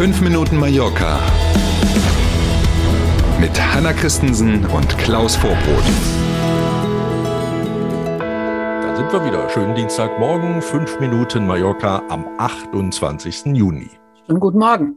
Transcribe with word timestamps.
5 0.00 0.22
Minuten 0.22 0.56
Mallorca 0.56 1.20
mit 3.38 3.50
Hanna 3.60 3.92
Christensen 3.92 4.64
und 4.64 4.96
Klaus 4.96 5.36
Vorbrot. 5.36 5.84
Da 8.18 8.96
sind 8.96 9.12
wir 9.12 9.22
wieder. 9.26 9.46
Schönen 9.50 9.74
Dienstagmorgen, 9.74 10.62
5 10.62 11.00
Minuten 11.00 11.46
Mallorca 11.46 12.02
am 12.08 12.26
28. 12.38 13.54
Juni. 13.54 13.90
Und 14.26 14.40
guten 14.40 14.60
Morgen. 14.60 14.96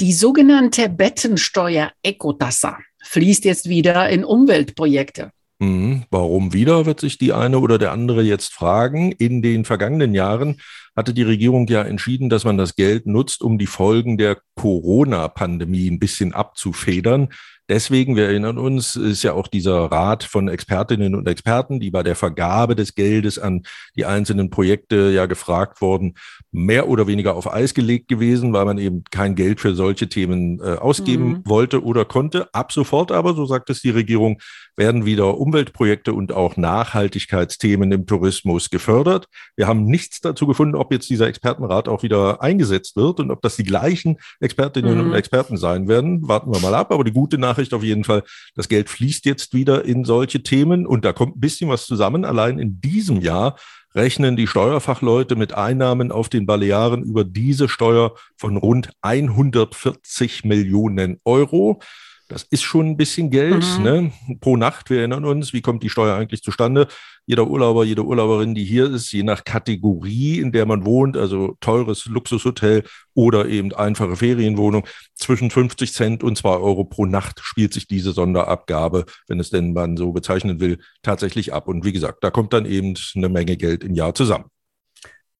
Die 0.00 0.14
sogenannte 0.14 0.88
Bettensteuer 0.88 1.92
Ecotassa 2.02 2.78
fließt 3.04 3.44
jetzt 3.44 3.68
wieder 3.68 4.08
in 4.08 4.24
Umweltprojekte. 4.24 5.30
Mhm. 5.60 6.04
Warum 6.10 6.52
wieder, 6.52 6.86
wird 6.86 7.00
sich 7.00 7.18
die 7.18 7.32
eine 7.32 7.58
oder 7.58 7.78
der 7.78 7.92
andere 7.92 8.22
jetzt 8.22 8.52
fragen. 8.52 9.12
In 9.12 9.42
den 9.42 9.64
vergangenen 9.64 10.14
Jahren 10.14 10.60
hatte 10.94 11.12
die 11.12 11.22
Regierung 11.22 11.66
ja 11.66 11.82
entschieden, 11.82 12.28
dass 12.28 12.44
man 12.44 12.56
das 12.56 12.76
Geld 12.76 13.06
nutzt, 13.06 13.42
um 13.42 13.58
die 13.58 13.66
Folgen 13.66 14.18
der 14.18 14.38
Corona-Pandemie 14.54 15.90
ein 15.90 15.98
bisschen 15.98 16.32
abzufedern. 16.32 17.28
Deswegen, 17.68 18.16
wir 18.16 18.24
erinnern 18.24 18.56
uns, 18.56 18.96
ist 18.96 19.22
ja 19.22 19.34
auch 19.34 19.46
dieser 19.46 19.76
Rat 19.92 20.24
von 20.24 20.48
Expertinnen 20.48 21.14
und 21.14 21.28
Experten, 21.28 21.80
die 21.80 21.90
bei 21.90 22.02
der 22.02 22.16
Vergabe 22.16 22.74
des 22.74 22.94
Geldes 22.94 23.38
an 23.38 23.64
die 23.94 24.06
einzelnen 24.06 24.48
Projekte 24.48 25.10
ja 25.10 25.26
gefragt 25.26 25.82
worden, 25.82 26.14
mehr 26.50 26.88
oder 26.88 27.06
weniger 27.06 27.36
auf 27.36 27.52
Eis 27.52 27.74
gelegt 27.74 28.08
gewesen, 28.08 28.54
weil 28.54 28.64
man 28.64 28.78
eben 28.78 29.04
kein 29.10 29.34
Geld 29.34 29.60
für 29.60 29.74
solche 29.74 30.08
Themen 30.08 30.60
äh, 30.60 30.76
ausgeben 30.76 31.28
mhm. 31.28 31.42
wollte 31.44 31.84
oder 31.84 32.06
konnte. 32.06 32.48
Ab 32.54 32.72
sofort 32.72 33.12
aber, 33.12 33.34
so 33.34 33.44
sagt 33.44 33.68
es 33.68 33.82
die 33.82 33.90
Regierung, 33.90 34.40
werden 34.78 35.04
wieder 35.04 35.36
Umweltprojekte 35.38 36.14
und 36.14 36.32
auch 36.32 36.56
Nachhaltigkeitsthemen 36.56 37.92
im 37.92 38.06
Tourismus 38.06 38.70
gefördert. 38.70 39.26
Wir 39.56 39.66
haben 39.66 39.84
nichts 39.84 40.20
dazu 40.20 40.46
gefunden, 40.46 40.76
ob 40.76 40.92
jetzt 40.92 41.10
dieser 41.10 41.26
Expertenrat 41.26 41.88
auch 41.88 42.02
wieder 42.02 42.40
eingesetzt 42.42 42.96
wird 42.96 43.20
und 43.20 43.30
ob 43.30 43.42
das 43.42 43.56
die 43.56 43.64
gleichen 43.64 44.16
Expertinnen 44.40 44.98
mhm. 44.98 45.10
und 45.10 45.14
Experten 45.14 45.58
sein 45.58 45.88
werden. 45.88 46.26
Warten 46.26 46.50
wir 46.50 46.60
mal 46.60 46.74
ab. 46.74 46.92
Aber 46.92 47.04
die 47.04 47.12
gute 47.12 47.36
Nachricht 47.36 47.57
Nachricht 47.58 47.74
auf 47.74 47.82
jeden 47.82 48.04
Fall, 48.04 48.22
das 48.54 48.68
Geld 48.68 48.88
fließt 48.88 49.24
jetzt 49.24 49.52
wieder 49.52 49.84
in 49.84 50.04
solche 50.04 50.44
Themen 50.44 50.86
und 50.86 51.04
da 51.04 51.12
kommt 51.12 51.36
ein 51.36 51.40
bisschen 51.40 51.68
was 51.68 51.86
zusammen. 51.86 52.24
Allein 52.24 52.60
in 52.60 52.80
diesem 52.80 53.20
Jahr 53.20 53.56
rechnen 53.96 54.36
die 54.36 54.46
Steuerfachleute 54.46 55.34
mit 55.34 55.54
Einnahmen 55.54 56.12
auf 56.12 56.28
den 56.28 56.46
Balearen 56.46 57.02
über 57.02 57.24
diese 57.24 57.68
Steuer 57.68 58.14
von 58.36 58.56
rund 58.56 58.90
140 59.00 60.44
Millionen 60.44 61.20
Euro. 61.24 61.80
Das 62.28 62.42
ist 62.42 62.62
schon 62.62 62.86
ein 62.86 62.96
bisschen 62.98 63.30
Geld 63.30 63.64
mhm. 63.78 63.82
ne? 63.82 64.12
pro 64.40 64.56
Nacht. 64.56 64.90
Wir 64.90 64.98
erinnern 64.98 65.24
uns, 65.24 65.54
wie 65.54 65.62
kommt 65.62 65.82
die 65.82 65.88
Steuer 65.88 66.14
eigentlich 66.14 66.42
zustande? 66.42 66.86
Jeder 67.24 67.46
Urlauber, 67.46 67.84
jede 67.84 68.04
Urlauberin, 68.04 68.54
die 68.54 68.64
hier 68.64 68.90
ist, 68.90 69.10
je 69.12 69.22
nach 69.22 69.44
Kategorie, 69.44 70.38
in 70.38 70.52
der 70.52 70.66
man 70.66 70.84
wohnt, 70.84 71.16
also 71.16 71.56
teures 71.60 72.06
Luxushotel 72.06 72.84
oder 73.14 73.46
eben 73.46 73.74
einfache 73.74 74.16
Ferienwohnung, 74.16 74.86
zwischen 75.14 75.50
50 75.50 75.92
Cent 75.92 76.22
und 76.22 76.36
2 76.36 76.50
Euro 76.50 76.84
pro 76.84 77.06
Nacht 77.06 77.40
spielt 77.42 77.72
sich 77.72 77.86
diese 77.86 78.12
Sonderabgabe, 78.12 79.06
wenn 79.26 79.40
es 79.40 79.50
denn 79.50 79.72
man 79.72 79.96
so 79.96 80.12
bezeichnen 80.12 80.60
will, 80.60 80.78
tatsächlich 81.02 81.52
ab. 81.52 81.66
Und 81.66 81.84
wie 81.84 81.92
gesagt, 81.92 82.22
da 82.22 82.30
kommt 82.30 82.52
dann 82.52 82.66
eben 82.66 82.94
eine 83.14 83.28
Menge 83.28 83.56
Geld 83.56 83.84
im 83.84 83.94
Jahr 83.94 84.14
zusammen. 84.14 84.50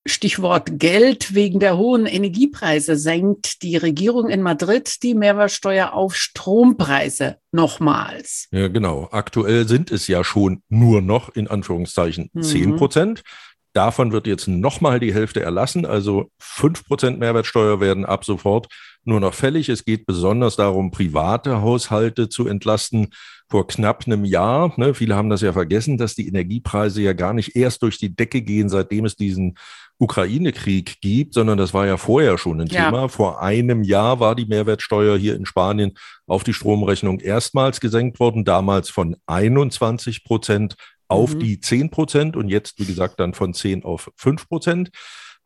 Stichwort 0.07 0.79
Geld 0.79 1.35
wegen 1.35 1.61
der 1.61 1.77
hohen 1.77 2.07
Energiepreise 2.07 2.97
senkt 2.97 3.63
die 3.63 3.77
Regierung 3.77 4.29
in 4.29 4.43
Madrid 4.43 5.03
die 5.03 5.15
Mehrwertsteuer 5.15 5.93
auf 5.93 6.17
Strompreise 6.17 7.37
nochmals. 7.53 8.49
Ja, 8.51 8.69
genau. 8.69 9.09
Aktuell 9.13 9.69
sind 9.69 9.91
es 9.91 10.09
ja 10.09 10.25
schon 10.25 10.63
nur 10.69 11.03
noch 11.03 11.29
in 11.29 11.49
Anführungszeichen 11.49 12.31
mhm. 12.33 12.43
10 12.43 12.77
Prozent. 12.77 13.23
Davon 13.75 14.13
wird 14.13 14.27
jetzt 14.27 14.49
nochmal 14.49 14.99
die 14.99 15.13
Hälfte 15.13 15.43
erlassen, 15.43 15.85
also 15.85 16.31
5 16.39 16.87
Prozent 16.87 17.19
Mehrwertsteuer 17.19 17.81
werden 17.81 18.05
ab 18.07 18.25
sofort 18.25 18.67
nur 19.09 19.21
noch 19.21 19.35
fällig. 19.35 19.69
Es 19.69 19.85
geht 19.85 20.07
besonders 20.07 20.57
darum, 20.57 20.91
private 20.91 21.61
Haushalte 21.61 22.29
zu 22.29 22.47
entlasten. 22.47 23.09
Vor 23.51 23.67
knapp 23.67 24.07
einem 24.07 24.25
Jahr, 24.25 24.75
ne, 24.77 24.93
viele 24.93 25.17
haben 25.17 25.31
das 25.31 25.41
ja 25.41 25.53
vergessen, 25.55 25.97
dass 25.97 26.15
die 26.15 26.29
Energiepreise 26.29 27.01
ja 27.01 27.15
gar 27.15 27.33
nicht 27.33 27.57
erst 27.57 27.83
durch 27.83 27.99
die 27.99 28.15
Decke 28.15 28.43
gehen, 28.43 28.69
seitdem 28.69 29.07
es 29.07 29.17
diesen 29.17 29.57
Ukraine-Krieg 29.99 31.01
gibt, 31.01 31.35
sondern 31.35 31.59
das 31.59 31.75
war 31.75 31.87
ja 31.87 31.97
vorher 31.97 32.39
schon 32.39 32.61
ein 32.61 32.69
ja. 32.69 32.85
Thema. 32.85 33.09
Vor 33.09 33.43
einem 33.43 33.83
Jahr 33.83 34.21
war 34.21 34.35
die 34.35 34.47
Mehrwertsteuer 34.47 35.17
hier 35.17 35.35
in 35.35 35.47
Spanien 35.47 35.93
auf 36.27 36.45
die 36.45 36.53
Stromrechnung 36.53 37.21
erstmals 37.21 37.81
gesenkt 37.81 38.21
worden, 38.21 38.45
damals 38.45 38.91
von 38.91 39.17
21 39.27 40.25
Prozent 40.25 40.77
auf 41.09 41.35
mhm. 41.35 41.41
die 41.41 41.61
10 41.61 41.91
Prozent 41.91 42.37
und 42.37 42.49
jetzt, 42.49 42.79
wie 42.79 42.85
gesagt, 42.85 43.19
dann 43.19 43.35
von 43.35 43.55
10 43.55 43.85
auf 43.85 44.11
5 44.17 44.49
Prozent. 44.49 44.91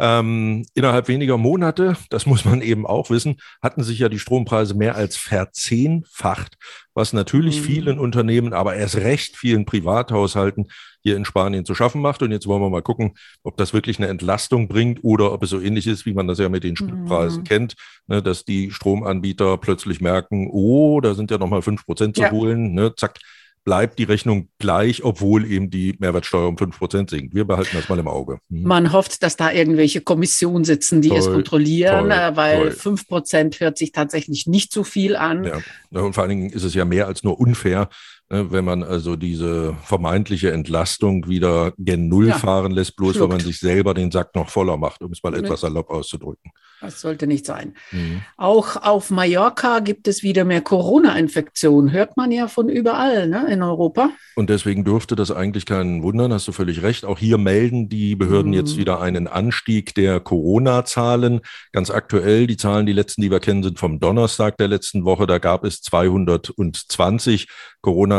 Ähm, 0.04 0.66
innerhalb 0.74 1.06
weniger 1.06 1.38
Monate, 1.38 1.96
das 2.10 2.26
muss 2.26 2.44
man 2.44 2.60
eben 2.60 2.86
auch 2.86 3.08
wissen, 3.08 3.36
hatten 3.62 3.84
sich 3.84 4.00
ja 4.00 4.08
die 4.08 4.18
Strompreise 4.18 4.74
mehr 4.74 4.96
als 4.96 5.16
verzehnfacht, 5.16 6.58
was 6.92 7.12
natürlich 7.12 7.60
mhm. 7.60 7.64
vielen 7.64 7.98
Unternehmen, 8.00 8.52
aber 8.52 8.74
erst 8.74 8.96
recht 8.96 9.36
vielen 9.36 9.64
Privathaushalten 9.64 10.66
hier 11.02 11.16
in 11.16 11.24
Spanien 11.24 11.64
zu 11.64 11.76
schaffen 11.76 12.00
macht. 12.00 12.20
Und 12.22 12.32
jetzt 12.32 12.48
wollen 12.48 12.62
wir 12.62 12.68
mal 12.68 12.82
gucken, 12.82 13.14
ob 13.44 13.56
das 13.56 13.72
wirklich 13.72 13.98
eine 13.98 14.08
Entlastung 14.08 14.66
bringt 14.66 15.04
oder 15.04 15.32
ob 15.32 15.44
es 15.44 15.50
so 15.50 15.60
ähnlich 15.60 15.86
ist, 15.86 16.04
wie 16.04 16.14
man 16.14 16.26
das 16.26 16.40
ja 16.40 16.48
mit 16.48 16.64
den 16.64 16.76
Spritpreisen 16.76 17.42
mhm. 17.42 17.44
kennt, 17.44 17.74
ne, 18.08 18.20
dass 18.20 18.44
die 18.44 18.72
Stromanbieter 18.72 19.56
plötzlich 19.58 20.00
merken, 20.00 20.48
oh, 20.50 21.00
da 21.00 21.14
sind 21.14 21.30
ja 21.30 21.38
nochmal 21.38 21.62
fünf 21.62 21.86
Prozent 21.86 22.16
zu 22.16 22.22
ja. 22.22 22.32
holen, 22.32 22.74
ne, 22.74 22.92
zack, 22.96 23.20
bleibt 23.64 23.98
die 23.98 24.04
Rechnung 24.04 24.48
gleich, 24.58 25.04
obwohl 25.04 25.44
eben 25.44 25.70
die 25.70 25.94
Mehrwertsteuer 25.98 26.48
um 26.48 26.58
fünf 26.58 26.78
Prozent 26.78 27.10
sinkt. 27.10 27.34
Wir 27.34 27.44
behalten 27.44 27.76
das 27.76 27.88
mal 27.88 27.98
im 27.98 28.08
Auge. 28.08 28.38
Mhm. 28.48 28.62
Man 28.62 28.92
hofft, 28.92 29.22
dass 29.22 29.36
da 29.36 29.52
irgendwelche 29.52 30.00
Kommissionen 30.00 30.64
sitzen, 30.64 31.00
die 31.00 31.10
toll, 31.10 31.18
es 31.18 31.26
kontrollieren, 31.26 32.08
toll, 32.08 32.12
äh, 32.12 32.36
weil 32.36 32.70
fünf 32.72 33.06
Prozent 33.06 33.60
hört 33.60 33.78
sich 33.78 33.92
tatsächlich 33.92 34.46
nicht 34.46 34.72
so 34.72 34.84
viel 34.84 35.16
an. 35.16 35.44
Ja, 35.44 36.00
und 36.00 36.14
vor 36.14 36.22
allen 36.22 36.30
Dingen 36.30 36.50
ist 36.50 36.64
es 36.64 36.74
ja 36.74 36.84
mehr 36.84 37.06
als 37.06 37.22
nur 37.22 37.38
unfair, 37.38 37.88
wenn 38.32 38.64
man 38.64 38.82
also 38.82 39.16
diese 39.16 39.74
vermeintliche 39.84 40.52
Entlastung 40.52 41.28
wieder 41.28 41.74
gen 41.76 42.08
Null 42.08 42.28
ja, 42.28 42.38
fahren 42.38 42.72
lässt, 42.72 42.96
bloß 42.96 43.16
schluckt. 43.16 43.30
weil 43.30 43.36
man 43.36 43.44
sich 43.44 43.58
selber 43.58 43.92
den 43.92 44.10
Sack 44.10 44.34
noch 44.34 44.48
voller 44.48 44.78
macht, 44.78 45.02
um 45.02 45.12
es 45.12 45.22
mal 45.22 45.34
etwas 45.34 45.60
salopp 45.60 45.90
auszudrücken. 45.90 46.50
Das 46.82 47.00
sollte 47.00 47.28
nicht 47.28 47.46
sein. 47.46 47.74
Mhm. 47.92 48.22
Auch 48.36 48.74
auf 48.74 49.10
Mallorca 49.10 49.78
gibt 49.78 50.08
es 50.08 50.24
wieder 50.24 50.44
mehr 50.44 50.62
Corona-Infektionen. 50.62 51.92
Hört 51.92 52.16
man 52.16 52.32
ja 52.32 52.48
von 52.48 52.68
überall 52.68 53.28
ne, 53.28 53.46
in 53.48 53.62
Europa. 53.62 54.10
Und 54.34 54.50
deswegen 54.50 54.82
dürfte 54.82 55.14
das 55.14 55.30
eigentlich 55.30 55.64
keinen 55.64 56.02
wundern, 56.02 56.32
hast 56.32 56.48
du 56.48 56.52
völlig 56.52 56.82
recht. 56.82 57.04
Auch 57.04 57.20
hier 57.20 57.38
melden 57.38 57.88
die 57.88 58.16
Behörden 58.16 58.50
mhm. 58.50 58.56
jetzt 58.56 58.76
wieder 58.76 59.00
einen 59.00 59.28
Anstieg 59.28 59.94
der 59.94 60.18
Corona-Zahlen. 60.18 61.42
Ganz 61.70 61.90
aktuell, 61.90 62.48
die 62.48 62.56
Zahlen, 62.56 62.86
die 62.86 62.92
letzten, 62.92 63.22
die 63.22 63.30
wir 63.30 63.40
kennen, 63.40 63.62
sind 63.62 63.78
vom 63.78 64.00
Donnerstag 64.00 64.56
der 64.56 64.66
letzten 64.66 65.04
Woche. 65.04 65.28
Da 65.28 65.38
gab 65.38 65.64
es 65.64 65.82
220 65.82 67.46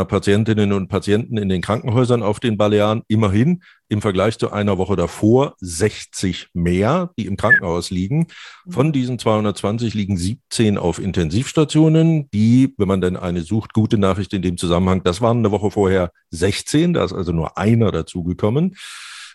Corona-Patientinnen 0.04 0.72
und 0.72 0.88
Patienten 0.88 1.36
in 1.36 1.48
den 1.48 1.62
Krankenhäusern 1.62 2.22
auf 2.22 2.40
den 2.40 2.56
Balearen. 2.56 3.02
Immerhin 3.08 3.62
im 3.88 4.00
Vergleich 4.00 4.38
zu 4.38 4.52
einer 4.52 4.78
Woche 4.78 4.96
davor 4.96 5.54
60 5.60 6.48
mehr, 6.52 7.10
die 7.18 7.26
im 7.26 7.36
Krankenhaus 7.36 7.90
liegen. 7.90 8.26
Von 8.68 8.92
diesen 8.92 9.18
220 9.18 9.94
liegen 9.94 10.16
17 10.16 10.78
auf 10.78 10.98
Intensivstationen. 10.98 12.30
Die, 12.30 12.74
wenn 12.76 12.88
man 12.88 13.00
denn 13.00 13.16
eine 13.16 13.42
sucht, 13.42 13.72
gute 13.72 13.98
Nachricht 13.98 14.32
in 14.32 14.42
dem 14.42 14.56
Zusammenhang, 14.56 15.02
das 15.02 15.20
waren 15.20 15.38
eine 15.38 15.50
Woche 15.50 15.70
vorher 15.70 16.10
16, 16.30 16.94
da 16.94 17.04
ist 17.04 17.12
also 17.12 17.32
nur 17.32 17.58
einer 17.58 17.90
dazugekommen. 17.90 18.76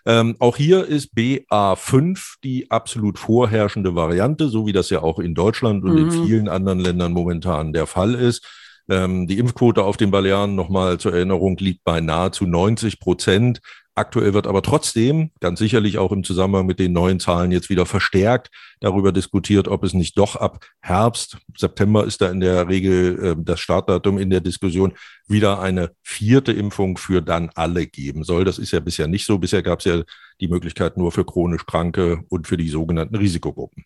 Ähm, 0.06 0.38
auch 0.40 0.56
hier 0.56 0.86
ist 0.86 1.14
BA5 1.14 2.36
die 2.44 2.72
absolut 2.72 3.20
vorherrschende 3.20 3.96
Variante, 3.96 4.48
so 4.48 4.66
wie 4.66 4.72
das 4.72 4.90
ja 4.90 5.02
auch 5.02 5.20
in 5.20 5.36
Deutschland 5.36 5.84
und 5.84 5.92
mhm. 5.92 5.98
in 5.98 6.26
vielen 6.26 6.48
anderen 6.48 6.80
Ländern 6.80 7.12
momentan 7.12 7.74
der 7.74 7.86
Fall 7.86 8.16
ist. 8.16 8.48
Ähm, 8.90 9.28
die 9.28 9.38
Impfquote 9.38 9.84
auf 9.84 9.98
den 9.98 10.12
Balearen, 10.12 10.56
nochmal 10.56 10.98
zur 11.00 11.14
Erinnerung, 11.14 11.58
liegt 11.58 11.84
bei 11.84 12.02
nahezu 12.02 12.46
90 12.46 13.00
Prozent. 13.00 13.62
Aktuell 13.94 14.34
wird 14.34 14.48
aber 14.48 14.62
trotzdem, 14.62 15.32
ganz 15.42 15.60
sicherlich 15.60 15.98
auch 15.98 16.14
im 16.14 16.24
Zusammenhang 16.24 16.66
mit 16.66 16.80
den 16.80 16.94
neuen 16.94 17.20
Zahlen 17.20 17.52
jetzt 17.52 17.70
wieder 17.70 17.86
verstärkt 17.86 18.50
darüber 18.80 19.12
diskutiert, 19.12 19.68
ob 19.68 19.84
es 19.84 19.94
nicht 19.94 20.18
doch 20.18 20.38
ab 20.38 20.66
Herbst, 20.80 21.38
September 21.58 22.06
ist 22.06 22.22
da 22.22 22.32
in 22.32 22.40
der 22.40 22.70
Regel 22.70 23.20
äh, 23.24 23.36
das 23.38 23.60
Startdatum 23.60 24.18
in 24.18 24.30
der 24.30 24.40
Diskussion, 24.40 24.94
wieder 25.28 25.60
eine 25.60 25.92
vierte 26.02 26.54
Impfung 26.54 26.98
für 26.98 27.22
dann 27.22 27.52
alle 27.56 27.88
geben 27.88 28.24
soll. 28.24 28.46
Das 28.46 28.58
ist 28.58 28.72
ja 28.72 28.80
bisher 28.80 29.08
nicht 29.08 29.26
so. 29.26 29.38
Bisher 29.38 29.62
gab 29.62 29.80
es 29.80 29.86
ja 29.86 30.02
die 30.40 30.48
Möglichkeit 30.48 30.98
nur 30.98 31.12
für 31.12 31.26
chronisch 31.26 31.66
Kranke 31.66 32.24
und 32.30 32.48
für 32.48 32.58
die 32.58 32.70
sogenannten 32.70 33.16
Risikogruppen. 33.16 33.84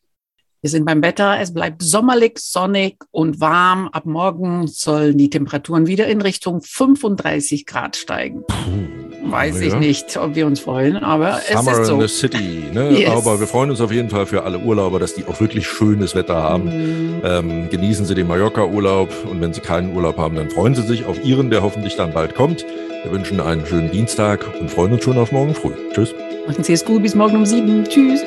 Wir 0.63 0.69
sind 0.69 0.85
beim 0.85 1.03
Wetter. 1.03 1.41
Es 1.41 1.53
bleibt 1.53 1.83
sommerlich, 1.83 2.37
sonnig 2.37 2.95
und 3.11 3.41
warm. 3.41 3.89
Ab 3.89 4.05
morgen 4.05 4.67
sollen 4.67 5.17
die 5.17 5.29
Temperaturen 5.29 5.87
wieder 5.87 6.07
in 6.07 6.21
Richtung 6.21 6.61
35 6.61 7.65
Grad 7.65 7.97
steigen. 7.97 8.43
Puh, 8.47 9.29
Weiß 9.29 9.59
ja. 9.59 9.67
ich 9.67 9.75
nicht, 9.75 10.15
ob 10.15 10.35
wir 10.35 10.47
uns 10.47 10.61
freuen, 10.61 10.95
aber 10.95 11.41
Summer 11.51 11.71
es 11.73 11.79
ist 11.79 11.87
so. 11.87 11.93
in 11.95 11.99
the 11.99 12.07
City. 12.07 12.63
Ne? 12.73 12.91
Yes. 13.03 13.09
Aber 13.09 13.41
wir 13.41 13.47
freuen 13.47 13.71
uns 13.71 13.81
auf 13.81 13.91
jeden 13.91 14.09
Fall 14.09 14.25
für 14.25 14.43
alle 14.43 14.59
Urlauber, 14.59 14.99
dass 14.99 15.15
die 15.15 15.25
auch 15.25 15.41
wirklich 15.41 15.67
schönes 15.67 16.15
Wetter 16.15 16.35
haben. 16.35 17.17
Mm. 17.17 17.21
Ähm, 17.25 17.69
genießen 17.69 18.05
Sie 18.05 18.15
den 18.15 18.27
Mallorca-Urlaub 18.27 19.09
und 19.29 19.41
wenn 19.41 19.51
Sie 19.51 19.59
keinen 19.59 19.93
Urlaub 19.93 20.17
haben, 20.17 20.37
dann 20.37 20.49
freuen 20.49 20.75
Sie 20.75 20.83
sich 20.83 21.05
auf 21.05 21.21
Ihren, 21.25 21.49
der 21.49 21.61
hoffentlich 21.61 21.97
dann 21.97 22.13
bald 22.13 22.35
kommt. 22.35 22.65
Wir 23.03 23.11
wünschen 23.11 23.41
einen 23.41 23.65
schönen 23.65 23.91
Dienstag 23.91 24.45
und 24.61 24.71
freuen 24.71 24.93
uns 24.93 25.03
schon 25.03 25.17
auf 25.17 25.33
morgen 25.33 25.55
früh. 25.55 25.73
Tschüss. 25.91 26.15
Machen 26.47 26.63
Sie 26.63 26.71
es 26.71 26.85
gut. 26.85 27.03
Bis 27.03 27.15
morgen 27.15 27.35
um 27.35 27.45
sieben. 27.45 27.83
Tschüss. 27.83 28.21